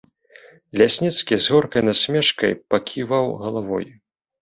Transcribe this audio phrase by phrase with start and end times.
[0.81, 3.91] Лясніцкі з горкай насмешкай паківаў галавой.